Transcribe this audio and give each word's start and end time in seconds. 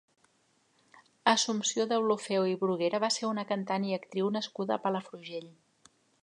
Assumpció 1.33 1.85
Deulofeu 1.91 2.47
i 2.53 2.55
Bruguera 2.63 3.01
va 3.05 3.11
ser 3.17 3.29
una 3.33 3.45
cantant 3.53 3.87
i 3.91 3.95
actriu 3.99 4.33
nascuda 4.39 4.79
a 4.79 4.83
Palafrugell. 4.87 5.49